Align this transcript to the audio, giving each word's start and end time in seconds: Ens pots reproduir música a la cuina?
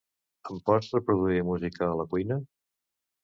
Ens 0.51 0.63
pots 0.69 0.87
reproduir 0.95 1.43
música 1.49 1.89
a 1.91 1.99
la 2.01 2.07
cuina? 2.15 2.39